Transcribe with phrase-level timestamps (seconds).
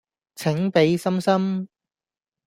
[0.33, 1.69] 請俾心心